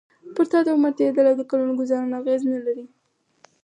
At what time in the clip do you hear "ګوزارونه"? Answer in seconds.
1.79-2.15